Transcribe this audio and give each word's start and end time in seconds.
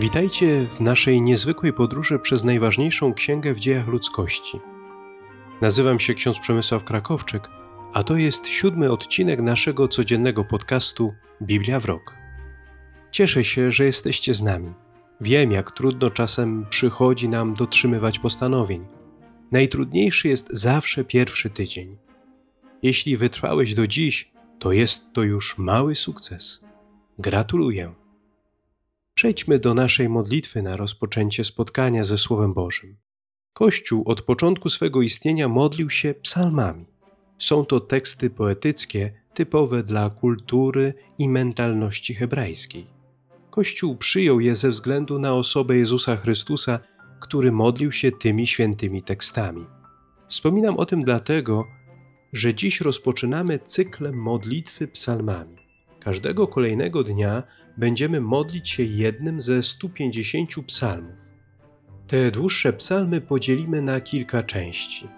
Witajcie 0.00 0.66
w 0.72 0.80
naszej 0.80 1.22
niezwykłej 1.22 1.72
podróży 1.72 2.18
przez 2.18 2.44
najważniejszą 2.44 3.14
księgę 3.14 3.54
w 3.54 3.60
dziejach 3.60 3.86
ludzkości. 3.86 4.60
Nazywam 5.60 6.00
się 6.00 6.14
ksiądz 6.14 6.38
Przemysław 6.38 6.84
Krakowczyk, 6.84 7.48
a 7.92 8.02
to 8.02 8.16
jest 8.16 8.46
siódmy 8.46 8.92
odcinek 8.92 9.40
naszego 9.42 9.88
codziennego 9.88 10.44
podcastu 10.44 11.14
Biblia 11.42 11.80
w 11.80 11.84
rok. 11.84 12.16
Cieszę 13.10 13.44
się, 13.44 13.72
że 13.72 13.84
jesteście 13.84 14.34
z 14.34 14.42
nami. 14.42 14.72
Wiem, 15.20 15.52
jak 15.52 15.70
trudno 15.70 16.10
czasem 16.10 16.66
przychodzi 16.70 17.28
nam 17.28 17.54
dotrzymywać 17.54 18.18
postanowień. 18.18 18.86
Najtrudniejszy 19.52 20.28
jest 20.28 20.48
zawsze 20.52 21.04
pierwszy 21.04 21.50
tydzień. 21.50 21.96
Jeśli 22.82 23.16
wytrwałeś 23.16 23.74
do 23.74 23.86
dziś, 23.86 24.32
to 24.58 24.72
jest 24.72 25.12
to 25.12 25.22
już 25.22 25.58
mały 25.58 25.94
sukces. 25.94 26.64
Gratuluję. 27.18 28.03
Przejdźmy 29.14 29.58
do 29.58 29.74
naszej 29.74 30.08
modlitwy 30.08 30.62
na 30.62 30.76
rozpoczęcie 30.76 31.44
spotkania 31.44 32.04
ze 32.04 32.18
Słowem 32.18 32.54
Bożym. 32.54 32.96
Kościół 33.52 34.02
od 34.06 34.22
początku 34.22 34.68
swego 34.68 35.02
istnienia 35.02 35.48
modlił 35.48 35.90
się 35.90 36.14
psalmami. 36.14 36.86
Są 37.38 37.64
to 37.64 37.80
teksty 37.80 38.30
poetyckie 38.30 39.12
typowe 39.34 39.82
dla 39.82 40.10
kultury 40.10 40.94
i 41.18 41.28
mentalności 41.28 42.14
hebrajskiej. 42.14 42.86
Kościół 43.50 43.96
przyjął 43.96 44.40
je 44.40 44.54
ze 44.54 44.70
względu 44.70 45.18
na 45.18 45.34
osobę 45.34 45.76
Jezusa 45.76 46.16
Chrystusa, 46.16 46.78
który 47.20 47.52
modlił 47.52 47.92
się 47.92 48.12
tymi 48.12 48.46
świętymi 48.46 49.02
tekstami. 49.02 49.66
Wspominam 50.28 50.76
o 50.76 50.86
tym 50.86 51.04
dlatego, 51.04 51.64
że 52.32 52.54
dziś 52.54 52.80
rozpoczynamy 52.80 53.58
cykl 53.58 54.12
modlitwy 54.12 54.88
psalmami. 54.88 55.56
Każdego 56.00 56.46
kolejnego 56.46 57.04
dnia 57.04 57.42
będziemy 57.76 58.20
modlić 58.20 58.70
się 58.70 58.82
jednym 58.82 59.40
ze 59.40 59.62
150 59.62 60.50
psalmów. 60.66 61.14
Te 62.06 62.30
dłuższe 62.30 62.72
psalmy 62.72 63.20
podzielimy 63.20 63.82
na 63.82 64.00
kilka 64.00 64.42
części. 64.42 65.08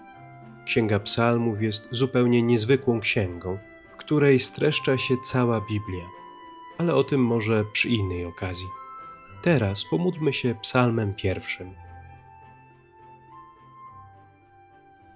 Księga 0.65 0.99
Psalmów 0.99 1.61
jest 1.61 1.87
zupełnie 1.91 2.41
niezwykłą 2.41 2.99
księgą, 2.99 3.57
w 3.93 3.97
której 3.97 4.39
streszcza 4.39 4.97
się 4.97 5.15
cała 5.23 5.61
Biblia, 5.61 6.05
ale 6.77 6.95
o 6.95 7.03
tym 7.03 7.25
może 7.25 7.65
przy 7.73 7.89
innej 7.89 8.25
okazji. 8.25 8.67
Teraz 9.41 9.85
pomódlmy 9.85 10.33
się 10.33 10.55
psalmem 10.61 11.13
pierwszym. 11.13 11.73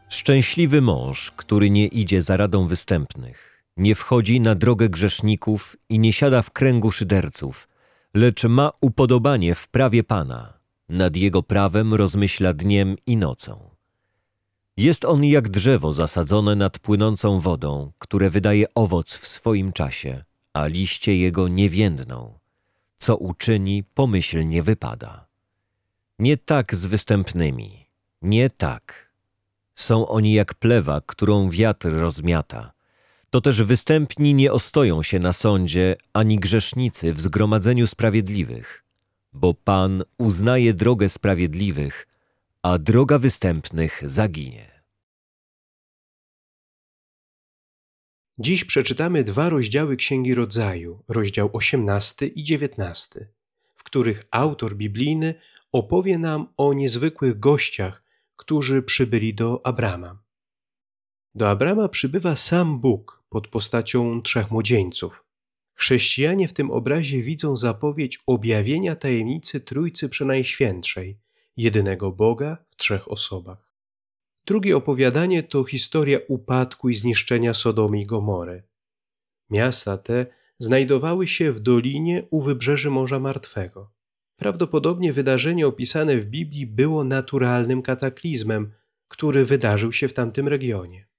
Szczęśliwy 0.10 0.82
mąż, 0.82 1.32
który 1.32 1.70
nie 1.70 1.88
idzie 1.88 2.22
za 2.22 2.38
radą 2.38 2.68
występnych, 2.68 3.51
nie 3.78 3.96
wchodzi 3.96 4.42
na 4.42 4.56
drogę 4.56 4.90
grzeszników 4.90 5.76
i 5.90 6.00
nie 6.00 6.14
siada 6.14 6.42
w 6.42 6.52
kręgu 6.52 6.92
szyderców, 6.92 7.68
lecz 8.14 8.44
ma 8.44 8.72
upodobanie 8.82 9.56
w 9.56 9.68
prawie 9.68 10.04
Pana. 10.04 10.54
Nad 10.90 11.16
jego 11.16 11.44
prawem 11.44 11.94
rozmyśla 11.94 12.54
dniem 12.54 12.96
i 13.06 13.18
nocą. 13.18 13.70
Jest 14.78 15.06
on 15.06 15.24
jak 15.24 15.50
drzewo 15.50 15.94
zasadzone 15.94 16.56
nad 16.56 16.80
płynącą 16.80 17.40
wodą, 17.40 17.92
które 17.98 18.30
wydaje 18.30 18.66
owoc 18.76 19.18
w 19.18 19.28
swoim 19.28 19.74
czasie, 19.74 20.24
a 20.54 20.68
liście 20.68 21.18
jego 21.18 21.48
nie 21.48 21.70
więdną. 21.70 22.40
Co 22.98 23.18
uczyni, 23.18 23.84
pomyślnie 23.84 24.64
wypada. 24.64 25.28
Nie 26.20 26.38
tak 26.38 26.76
z 26.76 26.86
występnymi, 26.86 27.88
nie 28.22 28.50
tak. 28.50 29.12
Są 29.76 30.08
oni 30.08 30.34
jak 30.34 30.54
plewa, 30.54 31.02
którą 31.06 31.50
wiatr 31.50 31.90
rozmiata. 31.90 32.74
To 33.32 33.42
też 33.42 33.64
występni 33.64 34.34
nie 34.34 34.52
ostoją 34.52 35.04
się 35.04 35.20
na 35.20 35.34
sądzie, 35.34 35.96
ani 36.14 36.40
grzesznicy 36.40 37.14
w 37.14 37.22
zgromadzeniu 37.22 37.88
sprawiedliwych, 37.88 38.84
bo 39.34 39.54
Pan 39.54 40.04
uznaje 40.18 40.74
drogę 40.74 41.10
sprawiedliwych, 41.10 42.08
a 42.64 42.78
droga 42.78 43.20
występnych 43.20 44.02
zaginie. 44.06 44.72
Dziś 48.38 48.66
przeczytamy 48.66 49.24
dwa 49.24 49.50
rozdziały 49.50 49.96
Księgi 49.96 50.36
Rodzaju, 50.36 51.04
rozdział 51.08 51.50
18 51.54 52.28
i 52.28 52.44
19, 52.44 53.28
w 53.76 53.84
których 53.84 54.28
autor 54.32 54.76
biblijny 54.76 55.36
opowie 55.72 56.18
nam 56.18 56.48
o 56.58 56.74
niezwykłych 56.74 57.40
gościach, 57.40 58.04
którzy 58.36 58.82
przybyli 58.84 59.34
do 59.34 59.66
Abrama. 59.66 60.21
Do 61.36 61.50
Abrama 61.50 61.90
przybywa 61.90 62.36
sam 62.36 62.80
Bóg 62.80 63.24
pod 63.30 63.48
postacią 63.48 64.22
trzech 64.22 64.52
młodzieńców. 64.52 65.26
Chrześcijanie 65.74 66.48
w 66.48 66.54
tym 66.54 66.72
obrazie 66.72 67.22
widzą 67.22 67.58
zapowiedź 67.58 68.20
objawienia 68.28 68.96
tajemnicy 68.96 69.60
Trójcy 69.60 70.10
Przenajświętszej, 70.10 71.20
jedynego 71.58 72.12
Boga 72.12 72.58
w 72.68 72.76
trzech 72.76 73.12
osobach. 73.12 73.74
Drugie 74.46 74.78
opowiadanie 74.78 75.44
to 75.44 75.64
historia 75.64 76.20
upadku 76.28 76.90
i 76.90 76.94
zniszczenia 76.94 77.54
Sodomy 77.54 78.02
i 78.02 78.06
Gomory. 78.06 78.64
Miasta 79.50 79.98
te 79.98 80.26
znajdowały 80.60 81.28
się 81.28 81.52
w 81.52 81.60
dolinie 81.60 82.28
u 82.30 82.42
wybrzeży 82.42 82.90
Morza 82.90 83.20
Martwego. 83.20 83.92
Prawdopodobnie 84.36 85.14
wydarzenie 85.14 85.68
opisane 85.68 86.18
w 86.18 86.26
Biblii 86.26 86.68
było 86.68 87.04
naturalnym 87.04 87.82
kataklizmem, 87.82 88.74
który 89.08 89.46
wydarzył 89.46 89.92
się 89.92 90.08
w 90.08 90.14
tamtym 90.14 90.48
regionie. 90.48 91.11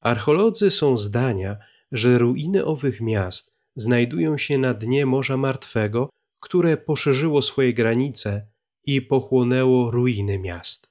Archeolodzy 0.00 0.70
są 0.70 0.96
zdania, 0.96 1.56
że 1.92 2.18
ruiny 2.18 2.64
owych 2.64 3.00
miast 3.00 3.54
znajdują 3.76 4.38
się 4.38 4.58
na 4.58 4.74
dnie 4.74 5.06
Morza 5.06 5.36
Martwego, 5.36 6.10
które 6.40 6.76
poszerzyło 6.76 7.42
swoje 7.42 7.74
granice 7.74 8.46
i 8.86 9.02
pochłonęło 9.02 9.90
ruiny 9.90 10.38
miast. 10.38 10.90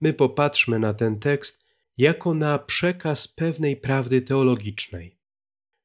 My 0.00 0.12
popatrzmy 0.12 0.78
na 0.78 0.94
ten 0.94 1.18
tekst 1.18 1.66
jako 1.98 2.34
na 2.34 2.58
przekaz 2.58 3.28
pewnej 3.28 3.76
prawdy 3.76 4.22
teologicznej. 4.22 5.18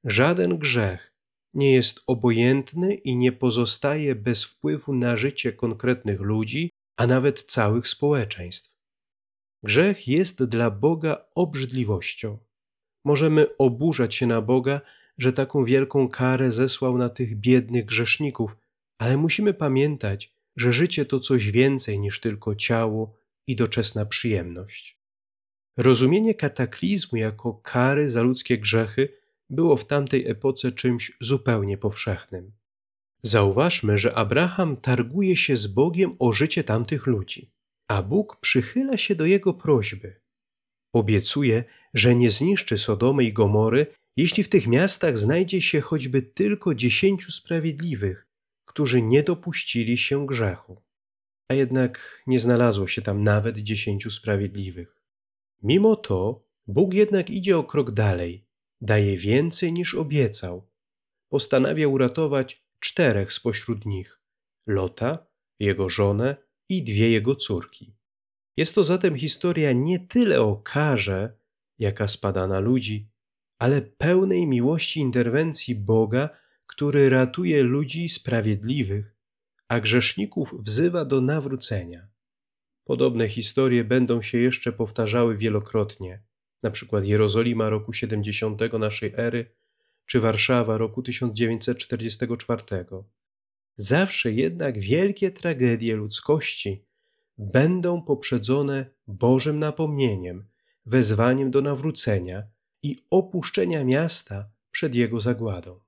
Żaden 0.03 0.57
grzech 0.57 1.13
nie 1.53 1.73
jest 1.73 2.03
obojętny 2.07 2.93
i 2.93 3.15
nie 3.15 3.31
pozostaje 3.31 4.15
bez 4.15 4.43
wpływu 4.43 4.93
na 4.93 5.17
życie 5.17 5.53
konkretnych 5.53 6.19
ludzi, 6.19 6.69
a 6.97 7.07
nawet 7.07 7.43
całych 7.43 7.87
społeczeństw. 7.87 8.78
Grzech 9.63 10.07
jest 10.07 10.43
dla 10.43 10.71
Boga 10.71 11.25
obrzydliwością. 11.35 12.37
Możemy 13.05 13.57
oburzać 13.57 14.15
się 14.15 14.27
na 14.27 14.41
Boga, 14.41 14.81
że 15.17 15.33
taką 15.33 15.65
wielką 15.65 16.09
karę 16.09 16.51
zesłał 16.51 16.97
na 16.97 17.09
tych 17.09 17.35
biednych 17.35 17.85
grzeszników, 17.85 18.57
ale 18.97 19.17
musimy 19.17 19.53
pamiętać, 19.53 20.33
że 20.55 20.73
życie 20.73 21.05
to 21.05 21.19
coś 21.19 21.51
więcej 21.51 21.99
niż 21.99 22.19
tylko 22.19 22.55
ciało 22.55 23.13
i 23.47 23.55
doczesna 23.55 24.05
przyjemność. 24.05 24.99
Rozumienie 25.77 26.35
kataklizmu 26.35 27.17
jako 27.17 27.53
kary 27.53 28.09
za 28.09 28.21
ludzkie 28.21 28.57
grzechy 28.57 29.09
było 29.49 29.77
w 29.77 29.85
tamtej 29.85 30.27
epoce 30.27 30.71
czymś 30.71 31.11
zupełnie 31.19 31.77
powszechnym. 31.77 32.51
Zauważmy, 33.21 33.97
że 33.97 34.17
Abraham 34.17 34.77
targuje 34.77 35.35
się 35.35 35.55
z 35.55 35.67
Bogiem 35.67 36.15
o 36.19 36.33
życie 36.33 36.63
tamtych 36.63 37.07
ludzi, 37.07 37.51
a 37.89 38.03
Bóg 38.03 38.39
przychyla 38.39 38.97
się 38.97 39.15
do 39.15 39.25
jego 39.25 39.53
prośby. 39.53 40.21
Obiecuje, 40.93 41.63
że 41.93 42.15
nie 42.15 42.29
zniszczy 42.29 42.77
Sodomy 42.77 43.23
i 43.23 43.33
Gomory, 43.33 43.87
jeśli 44.17 44.43
w 44.43 44.49
tych 44.49 44.67
miastach 44.67 45.17
znajdzie 45.17 45.61
się 45.61 45.81
choćby 45.81 46.21
tylko 46.21 46.75
dziesięciu 46.75 47.31
sprawiedliwych, 47.31 48.27
którzy 48.65 49.01
nie 49.01 49.23
dopuścili 49.23 49.97
się 49.97 50.25
grzechu. 50.25 50.81
A 51.47 51.53
jednak 51.53 52.23
nie 52.27 52.39
znalazło 52.39 52.87
się 52.87 53.01
tam 53.01 53.23
nawet 53.23 53.57
dziesięciu 53.57 54.09
sprawiedliwych. 54.09 55.01
Mimo 55.63 55.95
to 55.95 56.45
Bóg 56.67 56.93
jednak 56.93 57.29
idzie 57.29 57.57
o 57.57 57.63
krok 57.63 57.91
dalej, 57.91 58.45
daje 58.81 59.17
więcej 59.17 59.73
niż 59.73 59.95
obiecał. 59.95 60.69
Postanawia 61.29 61.87
uratować 61.87 62.57
czterech 62.79 63.33
spośród 63.33 63.85
nich: 63.85 64.21
Lota, 64.67 65.27
jego 65.59 65.89
żonę 65.89 66.48
i 66.69 66.83
dwie 66.83 67.09
jego 67.09 67.35
córki. 67.35 67.93
Jest 68.57 68.75
to 68.75 68.83
zatem 68.83 69.15
historia 69.15 69.73
nie 69.73 69.99
tyle 69.99 70.41
o 70.41 70.55
karze, 70.55 71.37
jaka 71.79 72.07
spada 72.07 72.47
na 72.47 72.59
ludzi, 72.59 73.09
ale 73.59 73.81
pełnej 73.81 74.47
miłości 74.47 74.99
interwencji 74.99 75.75
Boga, 75.75 76.29
który 76.65 77.09
ratuje 77.09 77.63
ludzi 77.63 78.09
sprawiedliwych, 78.09 79.15
a 79.67 79.79
grzeszników 79.79 80.53
wzywa 80.59 81.05
do 81.05 81.21
nawrócenia. 81.21 82.07
Podobne 82.83 83.29
historie 83.29 83.83
będą 83.83 84.21
się 84.21 84.37
jeszcze 84.37 84.71
powtarzały 84.73 85.37
wielokrotnie, 85.37 86.23
na 86.63 86.71
przykład 86.71 87.05
Jerozolima 87.05 87.69
roku 87.69 87.93
70 87.93 88.61
naszej 88.79 89.13
ery, 89.17 89.51
czy 90.05 90.19
Warszawa 90.19 90.77
roku 90.77 91.01
1944. 91.01 92.63
Zawsze 93.81 94.31
jednak 94.31 94.79
wielkie 94.79 95.31
tragedie 95.31 95.95
ludzkości 95.95 96.85
będą 97.37 98.01
poprzedzone 98.01 98.85
Bożym 99.07 99.59
napomnieniem, 99.59 100.47
wezwaniem 100.85 101.51
do 101.51 101.61
nawrócenia 101.61 102.43
i 102.83 102.95
opuszczenia 103.09 103.83
miasta 103.83 104.49
przed 104.71 104.95
jego 104.95 105.19
zagładą. 105.19 105.79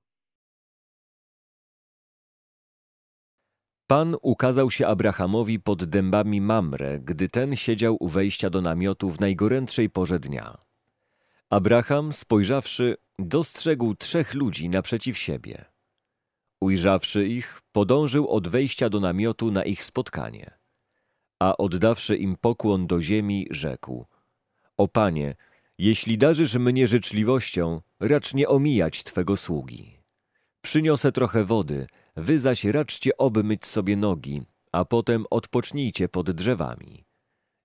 Pan 3.86 4.16
ukazał 4.22 4.70
się 4.70 4.86
Abrahamowi 4.86 5.60
pod 5.60 5.84
dębami 5.84 6.40
Mamre, 6.40 7.00
gdy 7.00 7.28
ten 7.28 7.56
siedział 7.56 7.96
u 8.00 8.08
wejścia 8.08 8.50
do 8.50 8.60
namiotu 8.60 9.10
w 9.10 9.20
najgorętszej 9.20 9.90
porze 9.90 10.20
dnia. 10.20 10.58
Abraham, 11.50 12.12
spojrzawszy, 12.12 12.96
dostrzegł 13.18 13.94
trzech 13.94 14.34
ludzi 14.34 14.68
naprzeciw 14.68 15.18
siebie. 15.18 15.71
Ujrzawszy 16.62 17.28
ich, 17.28 17.62
podążył 17.72 18.28
od 18.28 18.48
wejścia 18.48 18.88
do 18.88 19.00
namiotu 19.00 19.50
na 19.50 19.64
ich 19.64 19.84
spotkanie. 19.84 20.50
A 21.38 21.56
oddawszy 21.56 22.16
im 22.16 22.36
pokłon 22.36 22.86
do 22.86 23.00
ziemi, 23.00 23.46
rzekł: 23.50 24.06
O 24.76 24.88
panie, 24.88 25.34
jeśli 25.78 26.18
darzysz 26.18 26.54
mnie 26.54 26.86
życzliwością, 26.88 27.80
racz 28.00 28.34
nie 28.34 28.48
omijać 28.48 29.04
twego 29.04 29.36
sługi. 29.36 29.98
Przyniosę 30.60 31.12
trochę 31.12 31.44
wody, 31.44 31.86
wy 32.16 32.38
zaś 32.38 32.64
raczcie 32.64 33.16
obmyć 33.16 33.66
sobie 33.66 33.96
nogi, 33.96 34.42
a 34.72 34.84
potem 34.84 35.24
odpocznijcie 35.30 36.08
pod 36.08 36.30
drzewami. 36.30 37.04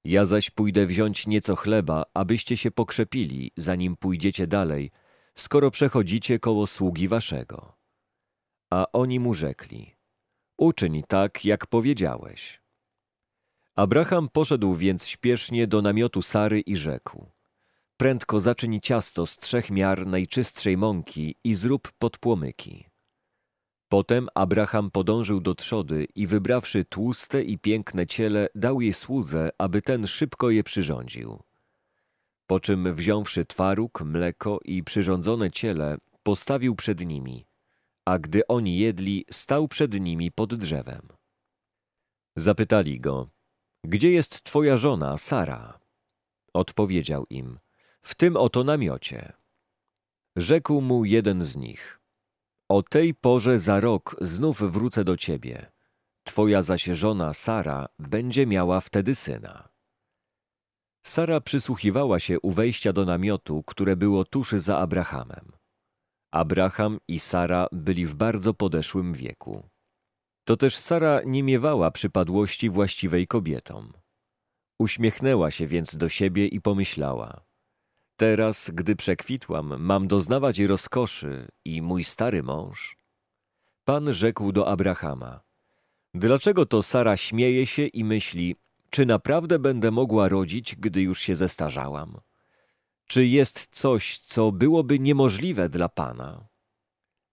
Ja 0.06 0.26
zaś 0.26 0.50
pójdę 0.50 0.86
wziąć 0.86 1.28
nieco 1.28 1.56
chleba, 1.56 2.04
abyście 2.14 2.58
się 2.58 2.72
pokrzepili, 2.72 3.52
zanim 3.58 3.96
pójdziecie 3.96 4.48
dalej, 4.48 4.92
skoro 5.36 5.72
przechodzicie 5.72 6.40
koło 6.40 6.68
sługi 6.68 7.08
waszego. 7.08 7.77
A 8.70 8.86
oni 8.94 9.20
mu 9.20 9.34
rzekli, 9.34 9.96
uczyń 10.58 11.02
tak, 11.08 11.46
jak 11.46 11.68
powiedziałeś. 11.68 12.62
Abraham 13.76 14.30
poszedł 14.30 14.76
więc 14.76 15.08
śpiesznie 15.08 15.68
do 15.68 15.82
namiotu 15.82 16.22
Sary 16.22 16.60
i 16.60 16.76
rzekł, 16.76 17.32
prędko 17.98 18.40
zaczyń 18.40 18.80
ciasto 18.82 19.26
z 19.26 19.38
trzech 19.38 19.72
miar 19.72 20.08
najczystszej 20.08 20.78
mąki 20.78 21.36
i 21.44 21.56
zrób 21.56 21.92
podpłomyki. 21.92 22.86
Potem 23.90 24.28
Abraham 24.36 24.92
podążył 24.92 25.42
do 25.42 25.56
trzody 25.56 26.08
i 26.16 26.28
wybrawszy 26.28 26.86
tłuste 26.86 27.42
i 27.44 27.58
piękne 27.58 28.08
ciele, 28.08 28.48
dał 28.56 28.82
je 28.82 28.94
słudze, 28.94 29.50
aby 29.58 29.82
ten 29.82 30.08
szybko 30.08 30.50
je 30.50 30.64
przyrządził. 30.64 31.40
Po 32.48 32.60
czym 32.60 32.96
wziąwszy 32.96 33.46
twaróg, 33.46 34.02
mleko 34.02 34.60
i 34.66 34.84
przyrządzone 34.84 35.52
ciele, 35.52 35.98
postawił 36.24 36.76
przed 36.76 37.06
nimi, 37.06 37.46
a 38.08 38.20
gdy 38.20 38.48
oni 38.48 38.78
jedli, 38.78 39.26
stał 39.32 39.68
przed 39.68 40.00
nimi 40.00 40.32
pod 40.32 40.56
drzewem. 40.56 41.08
Zapytali 42.36 43.00
go, 43.00 43.30
gdzie 43.84 44.12
jest 44.12 44.44
twoja 44.44 44.78
żona, 44.78 45.18
Sara? 45.18 45.80
Odpowiedział 46.54 47.26
im, 47.30 47.60
w 48.02 48.16
tym 48.16 48.38
oto 48.38 48.64
namiocie. 48.64 49.34
Rzekł 50.36 50.82
mu 50.82 51.06
jeden 51.06 51.44
z 51.44 51.56
nich, 51.56 52.00
o 52.70 52.84
tej 52.84 53.14
porze 53.14 53.60
za 53.60 53.80
rok 53.80 54.16
znów 54.22 54.72
wrócę 54.72 55.04
do 55.04 55.18
ciebie. 55.18 55.72
Twoja 56.24 56.62
zaś 56.62 56.84
żona 56.84 57.34
Sara 57.34 57.88
będzie 58.00 58.46
miała 58.46 58.82
wtedy 58.82 59.16
syna. 59.16 59.70
Sara 61.06 61.42
przysłuchiwała 61.42 62.20
się 62.20 62.40
u 62.40 62.52
wejścia 62.52 62.94
do 62.94 63.06
namiotu, 63.06 63.64
które 63.64 63.96
było 63.96 64.26
tuż 64.26 64.52
za 64.52 64.78
Abrahamem. 64.78 65.57
Abraham 66.32 66.98
i 67.08 67.20
Sara 67.20 67.68
byli 67.72 68.06
w 68.06 68.16
bardzo 68.16 68.54
podeszłym 68.54 69.14
wieku. 69.14 69.70
To 70.44 70.58
też 70.58 70.78
Sara 70.78 71.22
nie 71.26 71.44
miewała 71.44 71.92
przypadłości 71.92 72.70
właściwej 72.70 73.28
kobietom. 73.28 73.94
Uśmiechnęła 74.80 75.52
się 75.52 75.68
więc 75.68 75.96
do 75.96 76.10
siebie 76.10 76.48
i 76.48 76.62
pomyślała: 76.62 77.42
Teraz, 78.16 78.72
gdy 78.74 78.96
przekwitłam, 78.96 79.82
mam 79.82 80.08
doznawać 80.08 80.60
rozkoszy 80.60 81.48
i 81.66 81.82
mój 81.82 82.04
stary 82.04 82.44
mąż. 82.44 82.98
Pan 83.86 84.14
rzekł 84.14 84.52
do 84.52 84.68
Abrahama: 84.68 85.42
Dlaczego 86.14 86.66
to 86.66 86.84
Sara 86.84 87.18
śmieje 87.18 87.66
się 87.66 87.88
i 87.88 88.04
myśli, 88.04 88.56
czy 88.90 89.06
naprawdę 89.06 89.60
będę 89.60 89.92
mogła 89.92 90.28
rodzić, 90.28 90.76
gdy 90.76 91.02
już 91.02 91.20
się 91.20 91.36
zestarzałam? 91.36 92.18
Czy 93.08 93.26
jest 93.26 93.68
coś, 93.72 94.20
co 94.20 94.52
byłoby 94.52 95.00
niemożliwe 95.00 95.70
dla 95.70 95.90
Pana? 95.90 96.48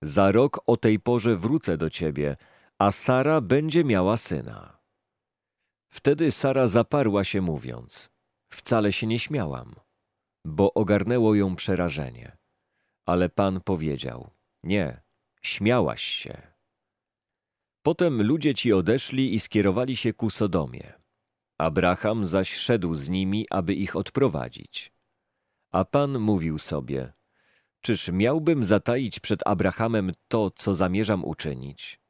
Za 0.03 0.31
rok 0.31 0.61
o 0.67 0.77
tej 0.77 1.01
porze 1.01 1.37
wrócę 1.37 1.77
do 1.77 1.91
ciebie, 1.91 2.37
a 2.79 2.91
Sara 2.91 3.41
będzie 3.41 3.85
miała 3.85 4.17
syna. 4.17 4.79
Wtedy 5.93 6.33
Sara 6.33 6.67
zaparła 6.67 7.25
się, 7.25 7.41
mówiąc: 7.41 8.11
Wcale 8.53 8.93
się 8.93 9.07
nie 9.07 9.19
śmiałam, 9.19 9.75
bo 10.45 10.75
ogarnęło 10.75 11.35
ją 11.35 11.57
przerażenie. 11.57 12.37
Ale 13.07 13.29
Pan 13.29 13.61
powiedział: 13.61 14.31
Nie, 14.63 15.03
śmiałaś 15.43 16.03
się. 16.03 16.55
Potem 17.83 18.23
ludzie 18.23 18.55
ci 18.55 18.73
odeszli 18.73 19.35
i 19.35 19.41
skierowali 19.41 19.97
się 19.97 20.13
ku 20.13 20.31
Sodomie. 20.31 20.93
Abraham 21.59 22.27
zaś 22.27 22.55
szedł 22.55 22.95
z 22.95 23.09
nimi, 23.09 23.47
aby 23.51 23.75
ich 23.75 23.97
odprowadzić. 23.97 24.94
A 25.75 25.85
Pan 25.85 26.19
mówił 26.19 26.59
sobie: 26.59 27.13
Czyż 27.81 28.09
miałbym 28.09 28.65
zataić 28.65 29.21
przed 29.21 29.47
Abrahamem 29.47 30.13
to, 30.29 30.51
co 30.51 30.75
zamierzam 30.75 31.25
uczynić? 31.25 32.01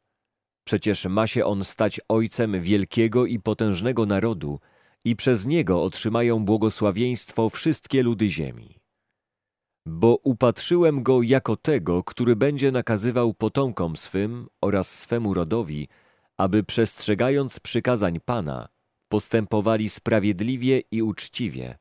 Przecież 0.64 1.06
ma 1.06 1.26
się 1.26 1.44
on 1.44 1.64
stać 1.64 2.00
ojcem 2.08 2.60
wielkiego 2.60 3.26
i 3.26 3.38
potężnego 3.38 4.06
narodu, 4.06 4.60
i 5.04 5.16
przez 5.16 5.46
niego 5.46 5.82
otrzymają 5.82 6.44
błogosławieństwo 6.44 7.50
wszystkie 7.50 8.02
ludy 8.02 8.30
ziemi. 8.30 8.78
Bo 9.86 10.16
upatrzyłem 10.16 11.02
go 11.02 11.22
jako 11.22 11.56
tego, 11.56 12.02
który 12.02 12.36
będzie 12.36 12.72
nakazywał 12.72 13.34
potomkom 13.34 13.96
swym 13.96 14.48
oraz 14.60 14.98
swemu 14.98 15.34
rodowi, 15.34 15.88
aby 16.36 16.64
przestrzegając 16.64 17.60
przykazań 17.60 18.20
Pana, 18.24 18.68
postępowali 19.08 19.88
sprawiedliwie 19.88 20.82
i 20.90 21.02
uczciwie, 21.02 21.78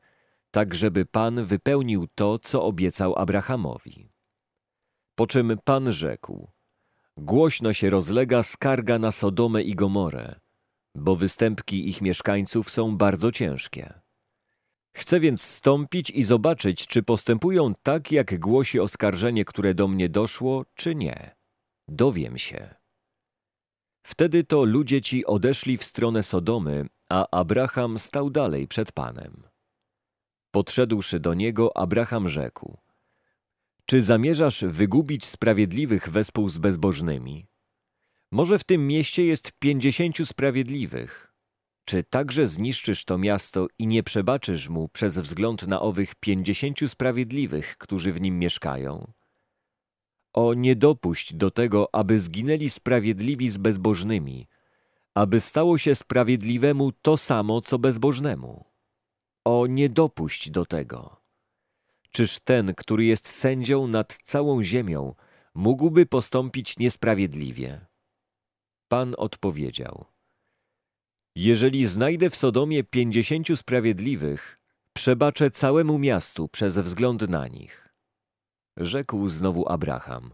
tak 0.54 0.76
żeby 0.76 1.06
Pan 1.06 1.46
wypełnił 1.46 2.08
to, 2.16 2.40
co 2.40 2.64
obiecał 2.64 3.20
Abrahamowi. 3.20 4.10
Po 5.16 5.28
czym 5.28 5.58
Pan 5.64 5.92
rzekł, 5.92 6.52
głośno 7.18 7.74
się 7.74 7.90
rozlega 7.90 8.44
skarga 8.44 9.00
na 9.00 9.12
Sodomę 9.12 9.64
i 9.64 9.76
Gomorę, 9.76 10.36
bo 10.96 11.16
występki 11.16 11.90
ich 11.90 12.02
mieszkańców 12.02 12.70
są 12.70 12.98
bardzo 12.98 13.32
ciężkie. 13.32 13.94
Chcę 14.96 15.20
więc 15.20 15.42
stąpić 15.42 16.10
i 16.10 16.24
zobaczyć, 16.24 16.88
czy 16.88 17.04
postępują 17.04 17.74
tak, 17.84 18.12
jak 18.12 18.40
głosi 18.40 18.80
oskarżenie, 18.80 19.46
które 19.46 19.74
do 19.74 19.88
mnie 19.88 20.10
doszło, 20.10 20.66
czy 20.76 20.96
nie. 20.96 21.36
Dowiem 21.88 22.38
się. 22.38 22.76
Wtedy 24.06 24.44
to 24.44 24.64
ludzie 24.64 25.02
ci 25.02 25.26
odeszli 25.26 25.78
w 25.78 25.84
stronę 25.84 26.24
Sodomy, 26.24 26.86
a 27.10 27.28
Abraham 27.32 28.00
stał 28.00 28.30
dalej 28.30 28.68
przed 28.68 28.92
Panem. 28.92 29.53
Podszedłszy 30.54 31.20
do 31.20 31.34
niego, 31.34 31.78
Abraham 31.78 32.30
rzekł: 32.30 32.78
Czy 33.86 34.02
zamierzasz 34.02 34.64
wygubić 34.64 35.26
sprawiedliwych 35.26 36.10
wespół 36.10 36.50
z 36.50 36.58
bezbożnymi? 36.58 37.48
Może 38.32 38.60
w 38.60 38.64
tym 38.64 38.88
mieście 38.88 39.26
jest 39.26 39.52
pięćdziesięciu 39.60 40.26
sprawiedliwych. 40.26 41.34
Czy 41.86 42.04
także 42.04 42.48
zniszczysz 42.48 43.06
to 43.06 43.18
miasto 43.18 43.68
i 43.80 43.88
nie 43.88 44.04
przebaczysz 44.04 44.70
mu 44.70 44.90
przez 44.90 45.18
wzgląd 45.18 45.68
na 45.68 45.82
owych 45.82 46.16
pięćdziesięciu 46.16 46.88
sprawiedliwych, 46.88 47.78
którzy 47.78 48.14
w 48.14 48.22
nim 48.22 48.40
mieszkają? 48.40 49.12
O, 50.34 50.54
nie 50.54 50.76
dopuść 50.76 51.34
do 51.34 51.52
tego, 51.52 51.96
aby 51.96 52.20
zginęli 52.20 52.70
sprawiedliwi 52.70 53.50
z 53.50 53.58
bezbożnymi, 53.58 54.48
aby 55.14 55.42
stało 55.42 55.78
się 55.78 55.96
sprawiedliwemu 55.96 56.92
to 56.92 57.18
samo, 57.18 57.62
co 57.62 57.80
bezbożnemu. 57.80 58.73
O, 59.46 59.68
nie 59.68 59.90
dopuść 59.90 60.50
do 60.50 60.66
tego. 60.66 61.22
Czyż 62.12 62.40
ten, 62.40 62.76
który 62.76 63.06
jest 63.06 63.28
sędzią 63.28 63.88
nad 63.88 64.18
całą 64.24 64.64
ziemią, 64.64 65.16
mógłby 65.54 66.06
postąpić 66.06 66.78
niesprawiedliwie? 66.78 67.86
Pan 68.88 69.16
odpowiedział: 69.18 70.06
Jeżeli 71.36 71.88
znajdę 71.88 72.30
w 72.30 72.36
Sodomie 72.36 72.84
pięćdziesięciu 72.84 73.58
sprawiedliwych, 73.58 74.60
przebaczę 74.94 75.52
całemu 75.52 76.00
miastu 76.00 76.48
przez 76.48 76.78
wzgląd 76.78 77.30
na 77.30 77.48
nich. 77.48 77.90
Rzekł 78.78 79.28
znowu 79.28 79.70
Abraham: 79.70 80.34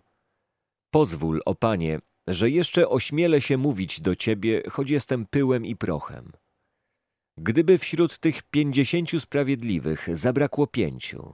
Pozwól, 0.92 1.42
o 1.46 1.56
panie, 1.56 2.00
że 2.28 2.50
jeszcze 2.50 2.90
ośmielę 2.90 3.42
się 3.42 3.58
mówić 3.58 4.02
do 4.02 4.16
ciebie, 4.16 4.64
choć 4.70 4.90
jestem 4.90 5.26
pyłem 5.26 5.66
i 5.66 5.76
prochem. 5.76 6.32
Gdyby 7.42 7.78
wśród 7.78 8.20
tych 8.20 8.44
pięćdziesięciu 8.44 9.20
sprawiedliwych 9.20 10.18
zabrakło 10.18 10.68
pięciu, 10.68 11.34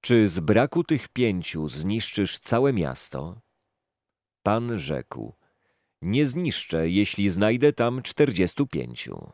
czy 0.00 0.28
z 0.28 0.40
braku 0.40 0.84
tych 0.84 1.08
pięciu 1.08 1.68
zniszczysz 1.68 2.38
całe 2.38 2.72
miasto? 2.72 3.40
Pan 4.42 4.78
rzekł: 4.78 5.34
Nie 6.02 6.26
zniszczę, 6.26 6.88
jeśli 6.88 7.30
znajdę 7.30 7.72
tam 7.72 8.02
czterdziestu 8.02 8.66
pięciu. 8.66 9.32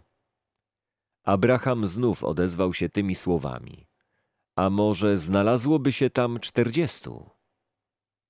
Abraham 1.25 1.87
znów 1.87 2.25
odezwał 2.25 2.75
się 2.75 2.89
tymi 2.89 3.15
słowami: 3.15 3.87
A 4.57 4.71
może 4.71 5.19
znalazłoby 5.19 5.93
się 5.93 6.11
tam 6.11 6.41
czterdziestu? 6.41 7.31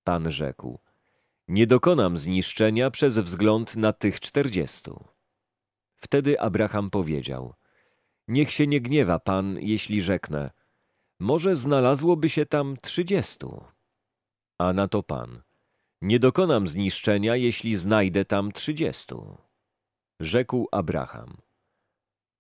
Pan 0.04 0.30
rzekł: 0.30 0.78
Nie 1.48 1.66
dokonam 1.66 2.18
zniszczenia 2.18 2.90
przez 2.90 3.18
wzgląd 3.18 3.76
na 3.76 3.92
tych 3.92 4.20
czterdziestu. 4.20 5.15
Wtedy 6.06 6.40
Abraham 6.40 6.90
powiedział: 6.90 7.54
Niech 8.28 8.52
się 8.52 8.66
nie 8.66 8.80
gniewa 8.80 9.18
pan, 9.18 9.58
jeśli 9.60 10.02
rzeknę. 10.02 10.50
Może 11.20 11.56
znalazłoby 11.56 12.28
się 12.28 12.46
tam 12.46 12.76
trzydziestu. 12.82 13.64
A 14.58 14.72
na 14.72 14.88
to 14.88 15.02
pan: 15.02 15.42
Nie 16.02 16.18
dokonam 16.18 16.68
zniszczenia, 16.68 17.36
jeśli 17.36 17.76
znajdę 17.76 18.25
tam 18.25 18.52
trzydziestu. 18.52 19.38
Rzekł 20.20 20.68
Abraham: 20.72 21.36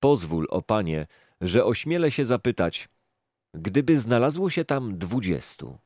Pozwól, 0.00 0.46
o 0.50 0.62
panie, 0.62 1.06
że 1.40 1.64
ośmielę 1.64 2.10
się 2.10 2.24
zapytać, 2.24 2.88
gdyby 3.54 3.98
znalazło 3.98 4.50
się 4.50 4.64
tam 4.64 4.98
dwudziestu. 4.98 5.78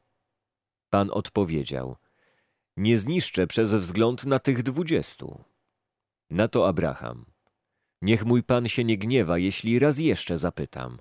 Pan 0.90 1.10
odpowiedział: 1.10 1.96
Nie 2.76 2.98
zniszczę 2.98 3.46
przez 3.46 3.74
wzgląd 3.74 4.26
na 4.26 4.38
tych 4.38 4.62
dwudziestu. 4.62 5.44
Na 6.30 6.48
to 6.48 6.68
Abraham: 6.68 7.29
Niech 8.02 8.24
mój 8.24 8.42
pan 8.42 8.68
się 8.68 8.84
nie 8.84 8.98
gniewa, 8.98 9.38
jeśli 9.38 9.78
raz 9.78 9.98
jeszcze 9.98 10.38
zapytam. 10.38 10.98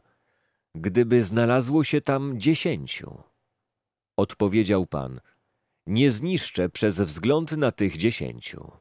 Gdyby 0.76 1.24
znalazło 1.24 1.84
się 1.84 2.02
tam 2.02 2.40
dziesięciu. 2.40 3.24
Odpowiedział 4.18 4.86
pan: 4.86 5.22
Nie 5.88 6.12
zniszczę 6.12 6.70
przez 6.70 7.00
wzgląd 7.00 7.52
na 7.52 7.72
tych 7.72 7.98
dziesięciu. 7.98 8.72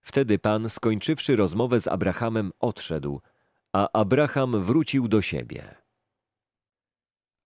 Wtedy 0.00 0.38
pan, 0.38 0.68
skończywszy 0.68 1.36
rozmowę 1.36 1.80
z 1.80 1.88
Abrahamem, 1.88 2.50
odszedł, 2.60 3.20
a 3.72 3.88
Abraham 3.92 4.64
wrócił 4.64 5.08
do 5.08 5.22
siebie. 5.22 5.74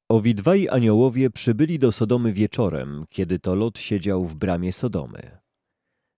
Owi 0.08 0.34
dwaj 0.34 0.68
aniołowie 0.68 1.30
przybyli 1.30 1.78
do 1.78 1.92
Sodomy 1.92 2.32
wieczorem, 2.32 3.04
kiedy 3.10 3.38
to 3.38 3.54
Lot 3.54 3.78
siedział 3.78 4.24
w 4.24 4.36
bramie 4.36 4.72
Sodomy. 4.72 5.38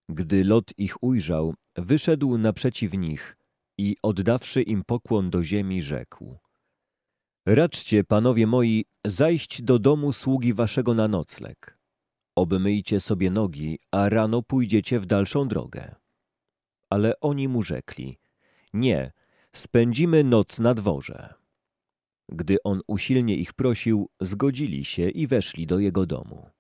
Gdy 0.09 0.45
Lot 0.45 0.79
ich 0.79 1.03
ujrzał, 1.03 1.55
wyszedł 1.77 2.39
naprzeciw 2.39 2.93
nich 2.93 3.37
i 3.79 3.97
oddawszy 4.03 4.63
im 4.63 4.85
pokłon 4.85 5.31
do 5.31 5.43
ziemi, 5.43 5.83
rzekł: 5.83 6.39
Raczcie, 7.47 8.05
panowie 8.05 8.47
moi, 8.47 8.85
zajść 9.07 9.63
do 9.63 9.79
domu 9.79 10.13
sługi 10.13 10.55
waszego 10.55 10.95
na 10.95 11.09
nocleg. 11.09 11.79
Obmyjcie 12.37 13.01
sobie 13.01 13.31
nogi, 13.31 13.79
a 13.91 14.09
rano 14.09 14.43
pójdziecie 14.43 15.01
w 15.01 15.07
dalszą 15.07 15.49
drogę. 15.49 15.95
Ale 16.91 17.21
oni 17.21 17.49
mu 17.49 17.63
rzekli: 17.63 18.19
Nie, 18.73 19.13
spędzimy 19.53 20.25
noc 20.25 20.59
na 20.59 20.75
dworze. 20.75 21.35
Gdy 22.29 22.63
on 22.63 22.81
usilnie 22.87 23.37
ich 23.37 23.53
prosił, 23.53 24.11
zgodzili 24.21 24.85
się 24.85 25.09
i 25.09 25.27
weszli 25.27 25.67
do 25.67 25.79
jego 25.79 26.07
domu. 26.07 26.51